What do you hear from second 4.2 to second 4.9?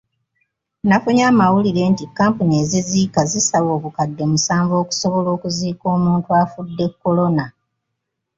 musanvu